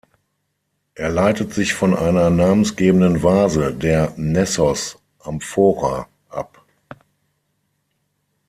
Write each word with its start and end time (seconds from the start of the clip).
Er 0.95 1.09
leitet 1.11 1.53
sich 1.53 1.75
von 1.75 1.95
einer 1.95 2.31
namensgebenden 2.31 3.21
Vase, 3.21 3.71
der 3.71 4.13
Nessos-Amphora, 4.17 6.07
ab. 6.27 6.65